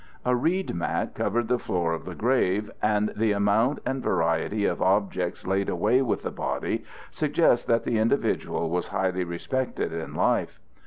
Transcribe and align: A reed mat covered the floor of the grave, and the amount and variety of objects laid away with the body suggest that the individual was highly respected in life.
A 0.25 0.35
reed 0.35 0.73
mat 0.73 1.13
covered 1.13 1.47
the 1.47 1.59
floor 1.59 1.93
of 1.93 2.05
the 2.05 2.15
grave, 2.15 2.71
and 2.81 3.13
the 3.15 3.33
amount 3.33 3.77
and 3.85 4.01
variety 4.01 4.65
of 4.65 4.81
objects 4.81 5.45
laid 5.45 5.69
away 5.69 6.01
with 6.01 6.23
the 6.23 6.31
body 6.31 6.83
suggest 7.11 7.67
that 7.67 7.83
the 7.83 7.99
individual 7.99 8.71
was 8.71 8.87
highly 8.87 9.23
respected 9.23 9.93
in 9.93 10.15
life. 10.15 10.57